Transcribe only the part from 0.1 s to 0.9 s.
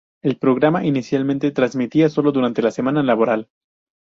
El programa